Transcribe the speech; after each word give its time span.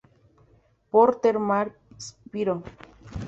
Porter-Mark 0.91 1.75
Spiro. 2.07 2.63